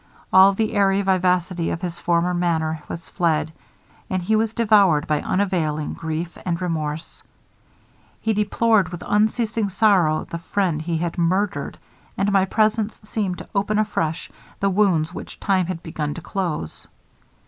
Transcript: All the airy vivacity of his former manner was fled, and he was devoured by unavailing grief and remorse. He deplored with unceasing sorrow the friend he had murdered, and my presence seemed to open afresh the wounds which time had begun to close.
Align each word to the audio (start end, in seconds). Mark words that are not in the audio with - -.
All 0.33 0.53
the 0.53 0.73
airy 0.73 1.03
vivacity 1.03 1.69
of 1.69 1.83
his 1.83 1.99
former 1.99 2.33
manner 2.33 2.81
was 2.89 3.07
fled, 3.07 3.53
and 4.09 4.23
he 4.23 4.35
was 4.35 4.51
devoured 4.55 5.05
by 5.05 5.21
unavailing 5.21 5.93
grief 5.93 6.39
and 6.43 6.59
remorse. 6.59 7.21
He 8.19 8.33
deplored 8.33 8.89
with 8.89 9.03
unceasing 9.05 9.69
sorrow 9.69 10.25
the 10.27 10.39
friend 10.39 10.81
he 10.81 10.97
had 10.97 11.19
murdered, 11.19 11.77
and 12.17 12.31
my 12.31 12.45
presence 12.45 12.99
seemed 13.03 13.37
to 13.37 13.49
open 13.53 13.77
afresh 13.77 14.31
the 14.59 14.71
wounds 14.71 15.13
which 15.13 15.39
time 15.39 15.67
had 15.67 15.83
begun 15.83 16.15
to 16.15 16.21
close. 16.21 16.87